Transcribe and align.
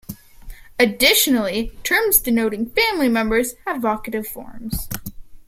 Additionally, 0.79 1.77
terms 1.83 2.17
denoting 2.17 2.71
family 2.71 3.07
members 3.07 3.53
have 3.67 3.83
vocative 3.83 4.25
forms. 4.27 4.89